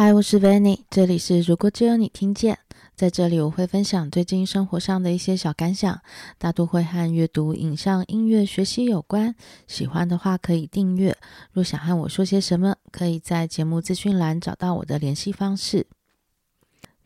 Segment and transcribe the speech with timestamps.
[0.00, 2.60] 嗨，我是 Vanny，这里是如果只有你听见。
[2.94, 6.00] 在这里我会分享最近生活上的一些小感想，
[6.38, 9.34] 大多会和阅读、影像、音乐、学习有关。
[9.66, 11.16] 喜欢的话可以订阅。
[11.50, 15.88] 若想和我说些什么，可以在节目资讯栏找到我的联系方式。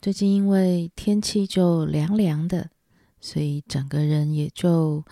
[0.03, 2.69] 最近因为天气就凉凉的，
[3.23, 5.03] 所以整个人也就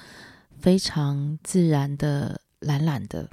[0.59, 3.31] 非常自然的懒懒的。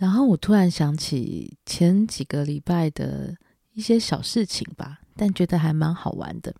[0.00, 3.36] 然后我突然想起前几个礼拜的
[3.74, 6.54] 一些小事情吧，但觉得还蛮好玩的，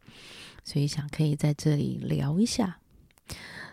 [0.63, 2.79] 所以想可以在这里聊一下。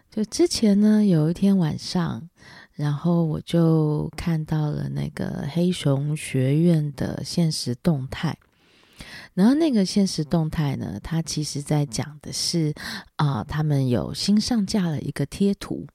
[0.09, 2.29] 就之前呢，有一天晚上，
[2.75, 8.37] 然后我就看到了那个黑熊学院的现实动态，
[9.33, 12.73] 然后那个现实动态呢，它其实在讲的是
[13.17, 15.85] 啊、他们有新上架了一个贴图，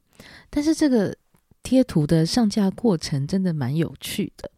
[0.50, 1.16] 但是这个。
[1.62, 4.50] 贴图的上架过程真的蛮有趣的，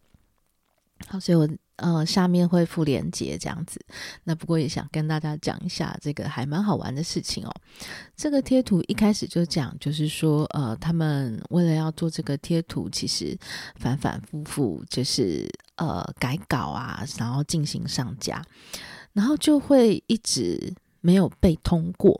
[1.07, 3.79] 好，所以我呃下面会附链接这样子。
[4.25, 7.55] 那不过也想跟大家讲一下这个还蛮好玩的事情哦。
[8.16, 13.37] 这个贴图一开始就讲，就是说呃他们为了要做这个贴图，其实
[13.77, 18.43] 反反复复就是呃改稿啊，然后进行上架，
[19.13, 22.18] 然后就会一直没有被通过。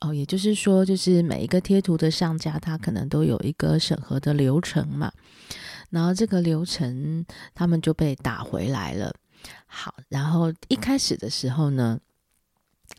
[0.00, 5.10] 哦，也就是说，就是每一个贴图的上架，它可能都有一个审核的流程嘛。
[5.88, 9.14] 然后这个流程，他们就被打回来了。
[9.66, 11.98] 好，然后一开始的时候呢，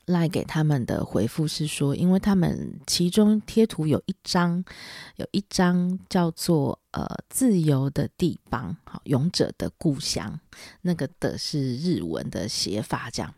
[0.05, 4.65] 赖给他们的回复是说，因为他们其中贴图有一张，
[5.17, 10.39] 有一张叫做“呃自由的地方”，好，勇者的故乡，
[10.81, 13.31] 那个的是日文的写法，这样。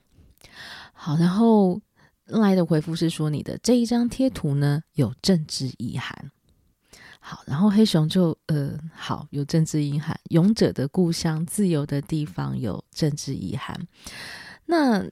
[0.94, 1.82] 好，然后。
[2.30, 6.32] 来的回复是说，你的这一张贴图呢，有政治意涵。
[7.20, 13.76] 好，然后黑熊就呃好，有政治意涵，勇者的故乡，自由的地方有政治意涵。
[14.66, 15.04] 那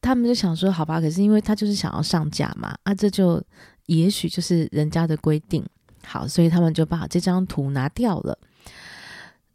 [0.00, 3.42] 他们就想说好吧，可是因为他就是想要上架嘛，啊这就
[3.86, 5.64] 也许就是人家的规定。
[6.04, 8.38] 好，所以他们就把这张图拿掉了。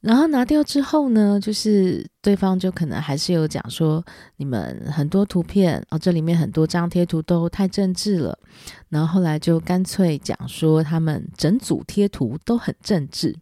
[0.01, 4.01] 然后拿掉之后呢，就是对方就可能还是有讲说，
[4.37, 8.39] 你们很多图片哦，这里面很多张贴图都太政治了。
[8.87, 13.35] 然后后来就干脆讲说，他们整组贴图都很政治。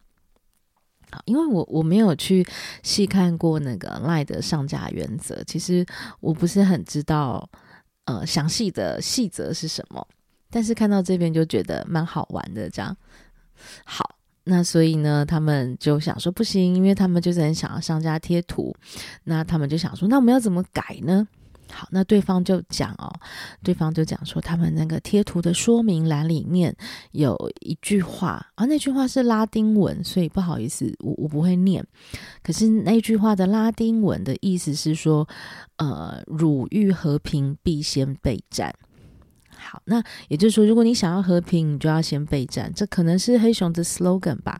[1.26, 2.46] 因为我我没有去
[2.82, 5.86] 细看过那个 LINE 的上架原则，其实
[6.20, 7.48] 我不是很知道
[8.06, 10.06] 呃详细的细则是什么，
[10.50, 12.98] 但是看到这边就觉得蛮好玩的，这样
[13.86, 14.17] 好。
[14.50, 18.74] 那所以呢，他们就想说不行，因为他们就是很想要商家贴图。
[19.26, 21.28] 那他们就想说，那我们要怎么改呢？
[21.70, 23.14] 好，那对方就讲哦，
[23.62, 26.74] 对方就讲说，他们那个贴图的说明栏里面
[27.12, 31.86] 有一句话啊，那句话是拉丁文，所以不好意思，我我不会念。
[32.42, 35.28] 可是那句话的拉丁文的意思是说，
[35.76, 38.74] 呃，汝欲和平，必先备战。
[39.58, 42.72] 好，那也就是说，如果你想要和平，你就要先备战。
[42.74, 44.60] 这可能是黑熊的 slogan 吧。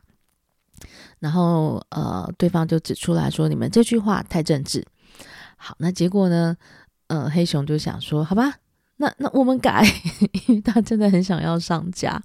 [1.20, 4.86] 然后，呃，对方就指出来说，你们这句话太政治。
[5.56, 6.56] 好，那结果呢？
[7.08, 8.56] 呃，黑熊就想说，好吧，
[8.98, 9.82] 那那我们改，
[10.46, 12.22] 因为他真的很想要上架。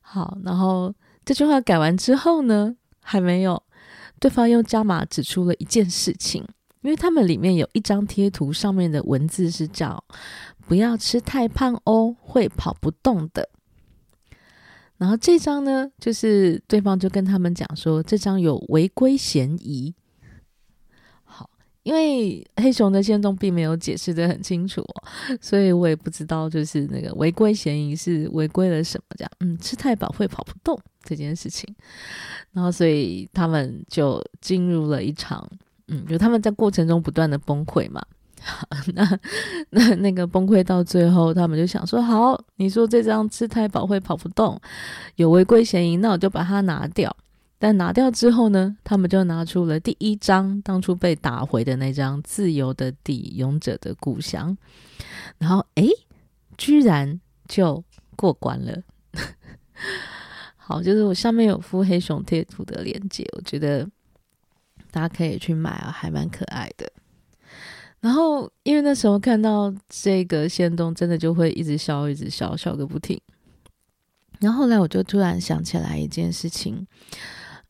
[0.00, 3.62] 好，然后这句话改完之后呢，还没有，
[4.18, 6.42] 对方又加码指出了一件事情，
[6.84, 10.04] 因为他们里面有一张贴图，上面的文字是叫。
[10.66, 13.46] 不要吃太胖哦，会跑不动的。
[14.96, 19.94] 然后这张呢，就是对方就跟他们讲说，这张有违规嫌疑。
[21.22, 21.50] 好，
[21.82, 24.82] 因为黑熊的限动并没有解释得很清楚，
[25.38, 29.30] 所以我也不知道就是那个违规嫌疑是违规了什么这样。
[29.40, 31.68] 嗯，吃太饱会跑不动这件事情。
[32.52, 35.46] 然后，所以他们就进入了一场，
[35.88, 38.02] 嗯，就他们在过程中不断的崩溃嘛。
[38.94, 39.18] 那
[39.70, 44.60] 那那个崩溃到最后，他们就想说：好，你说这张吃太饱会跑不动，
[45.16, 47.14] 有违规嫌疑，那我就把它拿掉。
[47.58, 54.54] 但拿掉之后呢，他们就拿出了第一张当初被打回的那张自由的地，勇者的故乡。
[55.38, 55.88] 然后，诶，
[56.58, 57.82] 居然就
[58.16, 58.82] 过关了。
[60.56, 63.88] 好，就是我上面有附黑熊贴图的链接，我觉得
[64.94, 66.88] 大家可以去买啊，还蛮可爱的。
[67.98, 73.20] 然后，因为那时候看到这个限动，真的就会一直笑，一直笑，笑个不停。
[74.38, 76.86] 然后后来我就突然想起来一件事情，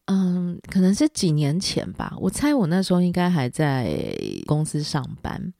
[0.04, 3.96] 嗯，可能是几年前吧，我猜我那时候应该还在
[4.44, 5.54] 公司上班，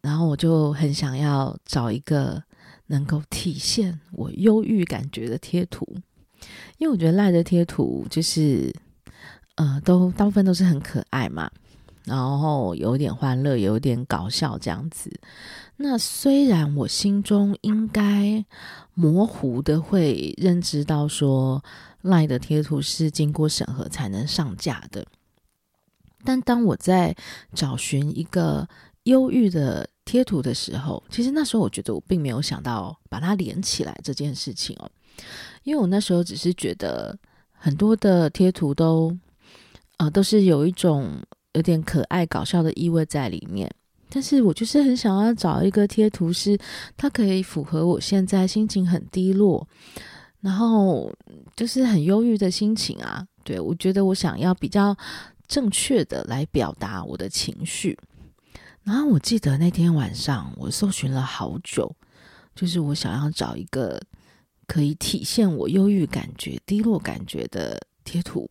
[0.00, 2.40] 然后我就很想要找一个
[2.86, 5.84] 能够体现我忧郁感觉的贴图，
[6.76, 8.72] 因为我觉得赖的贴图就是。
[9.58, 11.50] 呃，都大部分都是很可爱嘛，
[12.04, 15.10] 然后有点欢乐，有点搞笑这样子。
[15.78, 18.44] 那虽然我心中应该
[18.94, 21.60] 模糊的会认知到说
[22.02, 25.04] 赖的贴图是经过审核才能上架的，
[26.22, 27.16] 但当我在
[27.52, 28.68] 找寻一个
[29.02, 34.88] 忧郁的贴图的时候，其实那时候我觉得我并没有想到把它连起来这件事情哦，
[35.64, 37.18] 因为我那时候只是觉得
[37.50, 39.18] 很多的贴图都。
[39.98, 41.10] 啊、都是有一种
[41.52, 43.70] 有点可爱搞笑的意味在里面，
[44.08, 46.58] 但是我就是很想要找一个贴图，是
[46.96, 49.66] 它可以符合我现在心情很低落，
[50.40, 51.12] 然后
[51.56, 53.26] 就是很忧郁的心情啊。
[53.44, 54.96] 对，我觉得我想要比较
[55.46, 57.98] 正确的来表达我的情绪。
[58.84, 61.94] 然后我记得那天晚上我搜寻了好久，
[62.54, 64.00] 就是我想要找一个
[64.66, 68.48] 可以体现我忧郁感觉、低落感觉的贴图。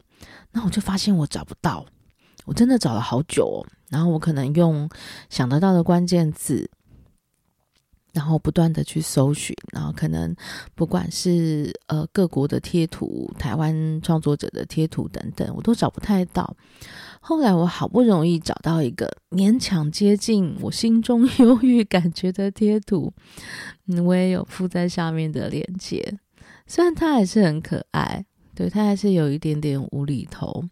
[0.52, 1.86] 那我就发现我找不到，
[2.46, 3.58] 我真的找了好久哦。
[3.90, 4.90] 然后我可能用
[5.30, 6.70] 想得到的关键字，
[8.12, 10.36] 然后不断的去搜寻，然后可能
[10.76, 16.54] 不管是呃各国的贴图、台湾创作者的贴图等等，我都找不太到。
[17.22, 23.14] 后来我好不容易找到一个勉强接近我心中 忧郁感觉的贴图，
[23.88, 26.18] 嗯，我也有附在下面的链接，
[26.66, 28.26] 虽然它还是很可爱。
[28.58, 30.64] 对，它还是有一点点无厘头，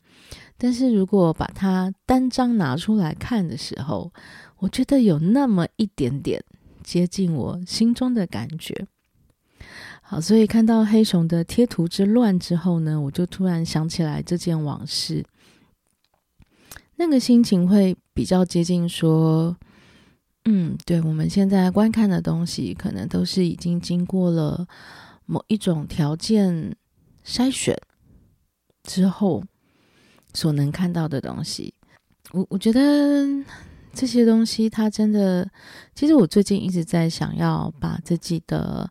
[0.57, 4.11] 但是如果把它单张拿出来看的时候，
[4.57, 6.43] 我觉得有那么一点点
[6.81, 8.87] 接近我心中的感觉。
[10.01, 15.23] 好，所以看到黑熊的贴图之乱之后呢，我就突然想起来这件往事，
[16.95, 19.55] 那个心情会比较接近说，
[20.45, 24.65] 嗯，对，我们现在观看的东西，可能都是已经经过了
[25.27, 26.75] 某一种条件。
[27.25, 27.75] 筛选
[28.83, 29.43] 之后
[30.33, 31.73] 所能看到的东西，
[32.31, 33.25] 我我觉得
[33.93, 35.49] 这些东西，它真的，
[35.95, 38.87] 其实我最近一直在想要把自己的，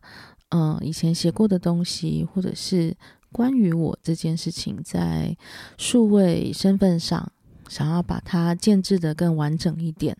[0.49, 2.93] 嗯、呃，以前写过的东西，或者是
[3.31, 5.37] 关于我这件事情，在
[5.77, 7.31] 数位身份上，
[7.69, 10.17] 想要把它建置的更完整一点。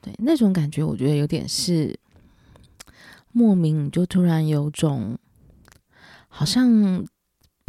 [0.00, 1.98] 对，那种感觉，我觉得有点是
[3.32, 5.18] 莫名就突然有种
[6.28, 7.04] 好像。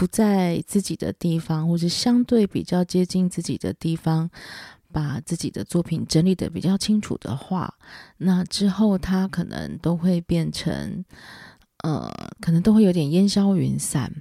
[0.03, 4.29] 不在自己的地方，或是相对比较接近自己的地方，
[4.91, 7.73] 把自己的作品整理得比较清楚的话，
[8.17, 11.05] 那之后它可能都会变成，
[11.85, 12.11] 呃，
[12.41, 14.13] 可能都会有点烟消云散。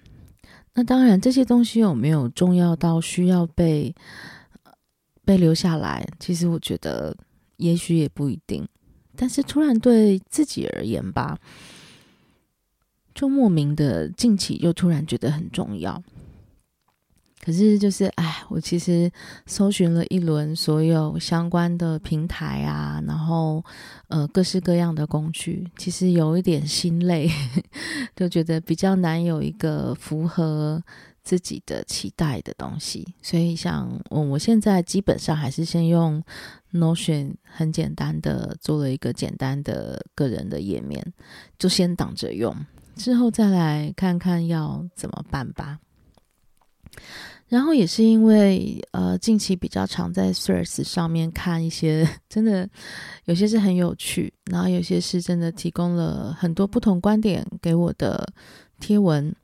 [0.75, 3.93] 那当然，这些东西有没有重要到需要被
[5.25, 6.07] 被留下来？
[6.21, 7.17] 其实我觉得，
[7.57, 8.65] 也许也不一定。
[9.17, 11.37] 但是突然对自己而言吧。
[13.23, 16.03] 就莫名的近期又突然觉得很重要，
[17.41, 19.09] 可是就是哎，我其实
[19.47, 23.65] 搜寻了一轮所有相关的平台啊，然后
[24.09, 27.31] 呃各式各样的工具，其实有一点心累，
[28.17, 30.83] 就觉得比较难有一个符合
[31.23, 36.21] 自己的期待的东西，所以像我我现在基本上还是先用
[36.73, 41.13] Notion 很简单的做了一个简单的个人的页面，
[41.57, 42.53] 就先挡着用。
[42.97, 45.79] 之后再来看看要怎么办吧。
[47.49, 52.69] 然后也是因为呃近期比较常在 Threads 上面看一些真的
[53.27, 58.33] 有些是很有趣，然后有些是真的提供了很多不同观点给我的
[58.81, 59.35] 贴文。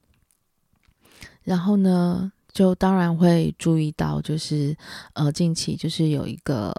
[1.43, 4.77] 然后呢，就当然会注意到，就是
[5.13, 6.73] 呃近期就是有一个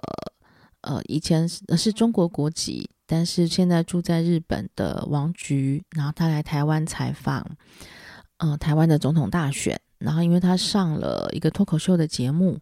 [0.80, 2.90] 呃以前是，是中国国籍。
[3.12, 7.44] 但是现在住在日本的王菊，然后他来台湾采访，
[8.36, 12.56] 呃，台湾的总统大选，然后因为他上了一个脱口秀的节目，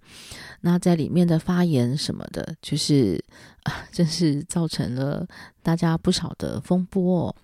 [0.63, 3.23] 那在里面的发言什么的，就是
[3.65, 5.27] 啊，真是造成了
[5.63, 7.37] 大家不少的风波。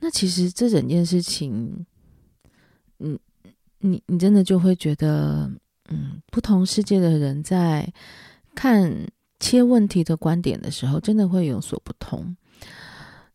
[0.00, 1.86] 那其实这整件事情，
[2.98, 3.18] 嗯，
[3.78, 5.50] 你你真的就会觉得，
[5.88, 7.90] 嗯，不同世界的人在
[8.54, 9.06] 看。
[9.42, 12.36] 切问题的观点的时候，真的会有所不同。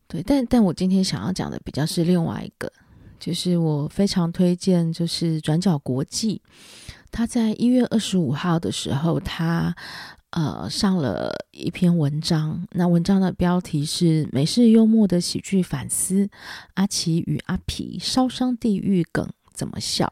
[0.08, 2.72] 对，但但我今天想要讲的比较是另外一个，
[3.20, 6.40] 就是我非常推荐，就是转角国际，
[7.12, 9.76] 他在一月二十五号的时候，他
[10.30, 16.30] 呃上了一篇文章，那文章的标题是“美式幽默的喜剧反思：
[16.72, 20.10] 阿奇与阿皮烧伤地狱梗怎么笑”。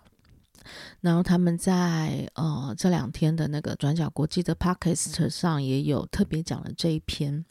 [1.06, 7.44] 然后他们在呃这两天的那个转角国际的 Podcast 上也有特别讲了这一篇。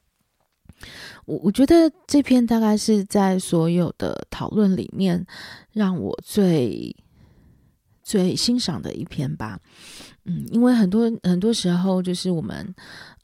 [1.26, 5.26] 我我觉得这篇大概是在所有的讨论里面
[5.72, 6.94] 让我最
[8.04, 9.58] 最欣赏的一篇吧。
[10.26, 12.76] 嗯，因为很多很多时候就是我们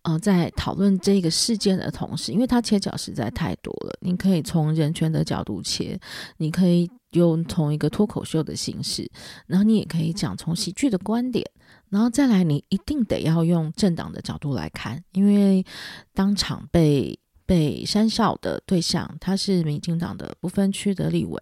[0.03, 5.99] 呃在讨论这个事件的同时，因为它切角实在太多了，你可以从人权的角度切，
[6.37, 9.09] 你可以用从一个脱口秀的形式，
[9.47, 11.45] 然后你也可以讲从喜剧的观点，
[11.89, 15.65] 然后再来你一定得要用政党的角度来看，因为
[16.13, 21.41] 当场被被删笑的对象他是民进党的不分区的立委。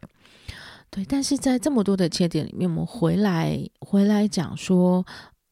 [0.89, 5.05] 对，但是在这么多的切点里面，我们回来回来讲说。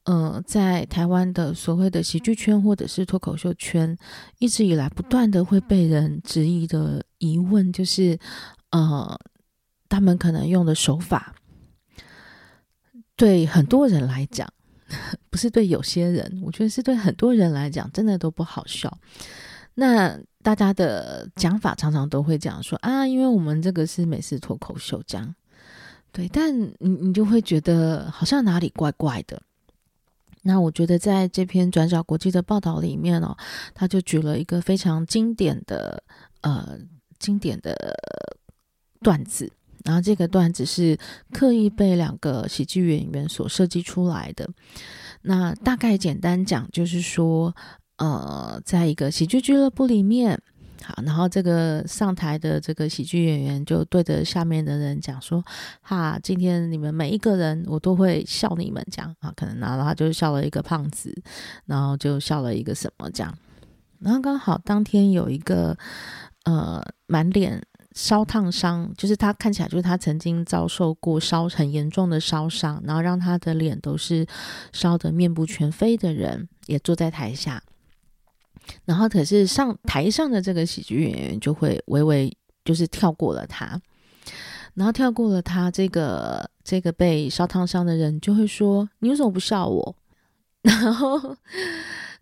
[0.09, 3.93] 呃，在台湾的所谓的喜剧圈或者是脱口秀圈，
[4.39, 8.17] 一直以来不断的会被人质疑的疑问，就是
[8.71, 9.19] 呃，
[9.89, 11.33] 他们可能用的手法，
[13.15, 14.47] 对很多人来讲，
[15.29, 18.97] 不是对有些人，我觉得是对很多人来讲，真的都不好笑。
[19.75, 25.35] 那大家的讲法常常都会讲说啊，因为我们这个是美式脱口秀，这样
[26.11, 29.41] 对，但你你就会觉得好像哪里怪怪的。
[30.41, 33.35] 那我觉得在这篇转角国际的报道里面哦，
[33.73, 36.01] 他就举了一个非常经典的
[36.41, 36.79] 呃
[37.19, 37.75] 经典的
[39.01, 39.51] 段子，
[39.87, 40.99] 然后这个段子是
[41.31, 44.45] 刻意被两个喜剧演员所设计出来的。
[45.21, 47.55] 那大概简单讲就是说，
[47.97, 50.37] 呃，在一个喜剧俱乐部里面。
[50.83, 55.43] 好，然后这个上台的这个喜剧演员就对着下面的人讲说
[55.81, 61.11] ：“哈，今天你们每一个人，我都会笑你们这样啊。”可能然后他就笑了一个胖子，
[61.65, 63.35] 然后就笑了一个什么这样。
[63.99, 65.75] 然后刚好当天有一个
[66.43, 67.59] 呃满脸
[67.97, 74.23] 烧烫伤，就是他看起来就是他曾经遭受过烧很严重的烧伤，然后让他的脸都是
[74.71, 77.63] 烧得面部全非的人，也坐在台下。
[78.85, 82.31] 然后，可是上台上的这个喜剧演员就会微微
[82.63, 83.81] 就是跳过了他，
[84.75, 89.95] 然后跳过了他这个这个被烧烫伤的人就会说：“你为什么不笑我？”
[90.61, 91.35] 然后，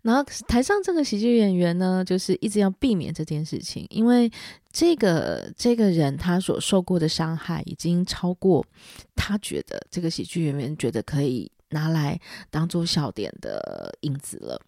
[0.06, 4.30] 然后台上这个喜剧演员呢，就是一直要避免这件事情，因为
[4.70, 8.64] 这个这个人他所受过的伤害已经超过
[9.16, 12.16] 他觉得这个喜剧演员觉得可以拿来
[12.50, 14.60] 当做笑点的影子了。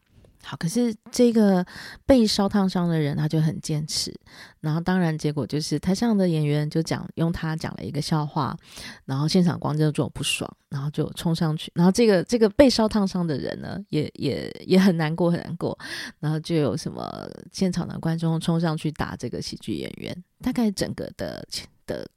[0.49, 1.63] 好，可是这个
[2.07, 4.19] 被烧烫伤的人他就很坚持，
[4.61, 8.57] 然后当然结果就是台上的演员就讲用他讲了一个笑话，
[9.05, 15.79] 然后现场观众就不爽，然后就冲上去，然后这个这个被烧烫伤的人呢也也也很难过很难过，
[16.19, 21.47] 然后就有什么现场的观众冲上去打这个喜剧演员，大概整个的
[21.85, 22.09] 的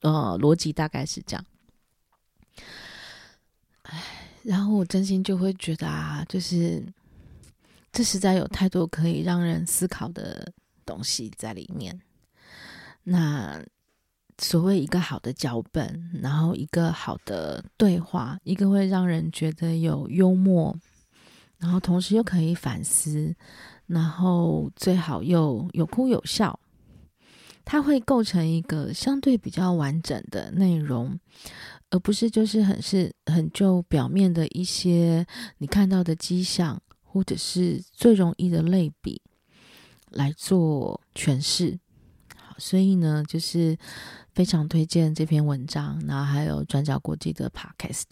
[0.00, 1.44] 呃逻辑大概是这样，
[3.82, 4.02] 唉，
[4.42, 6.82] 然后我真心就会觉得啊，就是。
[7.98, 10.52] 这实在有太多可以让人思考的
[10.86, 12.00] 东西在里面。
[13.02, 13.60] 那
[14.38, 20.78] 所谓一个好的脚本，然后一个好的对话，一个会让人觉得有幽默，
[21.58, 23.34] 然后同时又可以反思，
[23.88, 26.56] 然后最好又有哭有笑，
[27.64, 31.18] 它会构成一个相对比较完整的内容，
[31.90, 35.26] 而不是就是很是很就表面的一些
[35.56, 36.80] 你看到的迹象。
[37.10, 39.22] 或者是最容易的类比
[40.10, 41.78] 来做诠释，
[42.36, 43.76] 好，所以呢，就是
[44.34, 48.04] 非常推荐这篇文章，然后还有转角国际的 Podcast。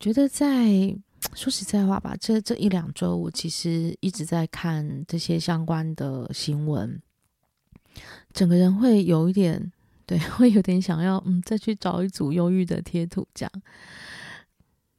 [0.00, 0.96] 觉得在
[1.34, 7.00] 说实在话吧，这这一两周，我其实一直在看这些相关的新闻，
[8.32, 9.70] 整个人会有一点，
[10.06, 13.52] 对， 会有点想要，嗯，再去找一组忧郁的贴图这样，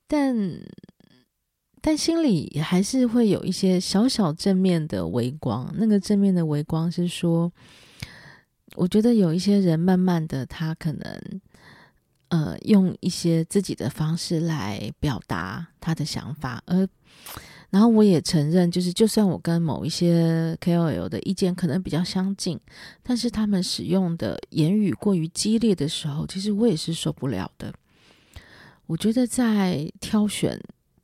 [0.07, 0.61] 但。
[1.81, 5.73] 但心里还是会有一些小小正面的微光。
[5.77, 7.51] 那个正面的微光是说，
[8.75, 11.41] 我觉得有一些人慢慢的，他可能
[12.27, 16.87] 呃用一些自己的方式来表达他的想法，而
[17.69, 22.59] 然后我也承认，就是就算我跟某一些 KOL 的意见可能比较相近，
[23.03, 27.73] 但是他们使用的言语过于激烈的时候，其实我也是受不了的。
[28.87, 30.59] 我觉得在挑选。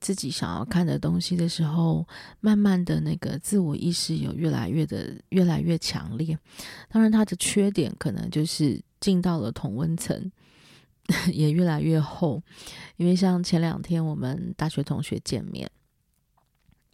[0.06, 2.08] 自己想要看的东西的时候，
[2.40, 6.38] 慢慢的那个自我意识有越来越的越来越强烈。
[6.90, 10.32] 当然，它的缺点可能就是进到了同温层，
[11.34, 12.40] 也越来越厚。
[12.98, 15.68] 因为像前两天我们大学同学见面，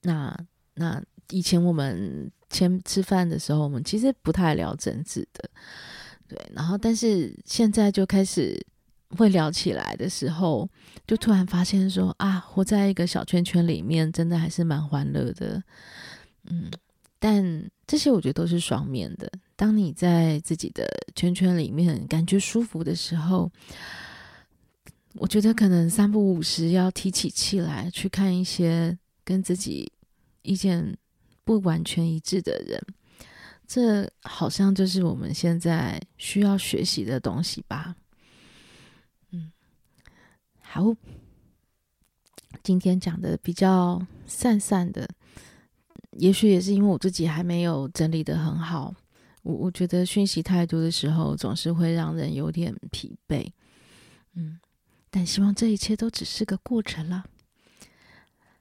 [0.03, 0.33] 那
[0.75, 5.49] 那以前我们先吃饭的时候，我们其实不太聊政治的，
[6.29, 6.51] 对。
[6.55, 8.65] 然后，但是现在就开始。
[9.17, 10.69] 会聊起来的时候，
[11.05, 15.61] 就突然发现说啊，活在一个小圈圈里面，真的还是蛮欢乐的。
[16.45, 16.71] 嗯，
[17.19, 19.31] 但这些我觉得都是双面的。
[19.55, 23.51] 当你在自己的圈圈里面感觉舒服的时候，
[25.15, 29.91] 我觉得可能三不五时要提起气来去看一些跟自己
[30.41, 30.97] 意见
[31.43, 32.81] 不完全一致的人，
[33.67, 37.95] 这好像就是我们现在需要学习的东西吧。
[40.73, 40.95] 好，
[42.63, 45.05] 今天讲的比较散散的，
[46.11, 48.95] 也许也是因为我自己还没有整理得很好。
[49.43, 53.51] 我我觉得讯息太多的时候，总是会让人有点疲惫。
[54.35, 54.61] 嗯。
[55.09, 57.25] 但希望这一切都只是个过程了。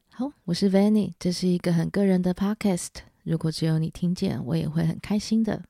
[0.08, 2.88] 好，我是 Vanny，这是一个很个人的 podcast。
[3.22, 5.62] 如果只有你听见，我也会很开心的。